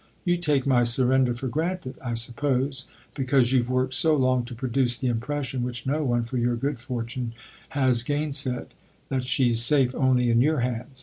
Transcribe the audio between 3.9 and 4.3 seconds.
so